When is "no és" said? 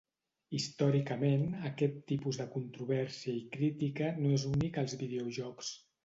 4.23-4.47